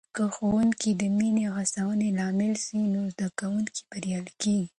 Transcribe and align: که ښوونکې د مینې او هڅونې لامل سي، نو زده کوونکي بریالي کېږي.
که 0.15 0.23
ښوونکې 0.35 0.91
د 1.01 1.03
مینې 1.17 1.43
او 1.49 1.53
هڅونې 1.61 2.09
لامل 2.19 2.53
سي، 2.65 2.79
نو 2.93 2.99
زده 3.13 3.27
کوونکي 3.39 3.81
بریالي 3.89 4.33
کېږي. 4.41 4.67